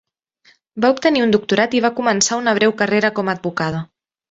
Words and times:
Va 0.85 0.89
obtenir 0.93 1.21
un 1.25 1.35
doctorat 1.35 1.77
i 1.79 1.83
va 1.87 1.93
començar 2.01 2.41
una 2.41 2.57
breu 2.61 2.75
carrera 2.83 3.13
com 3.21 3.31
a 3.31 3.39
advocada. 3.39 3.87